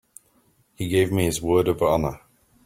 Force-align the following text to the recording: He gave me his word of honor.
He 0.73 0.87
gave 0.89 1.11
me 1.11 1.25
his 1.25 1.43
word 1.43 1.67
of 1.67 1.83
honor. 1.83 2.21